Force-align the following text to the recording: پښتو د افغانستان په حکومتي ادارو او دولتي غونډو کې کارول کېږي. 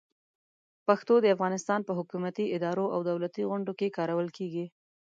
پښتو 0.87 1.13
د 1.21 1.25
افغانستان 1.35 1.79
په 1.87 1.91
حکومتي 1.99 2.45
ادارو 2.55 2.85
او 2.95 2.99
دولتي 3.09 3.41
غونډو 3.49 3.71
کې 3.79 3.95
کارول 3.97 4.27
کېږي. 4.37 4.65